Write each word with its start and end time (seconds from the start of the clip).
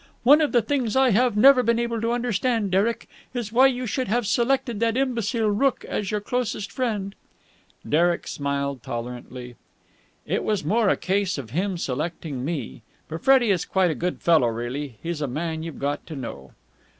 One 0.23 0.41
of 0.41 0.51
the 0.51 0.63
things 0.63 0.95
I 0.95 1.11
have 1.11 1.37
never 1.37 1.61
been 1.61 1.77
able 1.77 2.01
to 2.01 2.11
understand, 2.11 2.71
Derek, 2.71 3.07
is 3.35 3.53
why 3.53 3.67
you 3.67 3.85
should 3.85 4.07
have 4.07 4.25
selected 4.25 4.79
that 4.79 4.97
imbecile 4.97 5.51
Rooke 5.51 5.85
as 5.87 6.09
your 6.09 6.19
closest 6.21 6.71
friend." 6.71 7.13
Derek 7.87 8.27
smiled 8.27 8.81
tolerantly. 8.81 9.57
"It 10.25 10.43
was 10.43 10.65
more 10.65 10.89
a 10.89 10.97
case 10.97 11.37
of 11.37 11.51
him 11.51 11.77
selecting 11.77 12.43
me. 12.43 12.81
But 13.09 13.21
Freddie 13.23 13.51
is 13.51 13.63
quite 13.63 13.91
a 13.91 13.93
good 13.93 14.23
fellow 14.23 14.47
really. 14.47 14.97
He's 15.03 15.21
a 15.21 15.27
man 15.27 15.61
you've 15.61 15.77
got 15.77 16.07
to 16.07 16.15
know." 16.15 16.53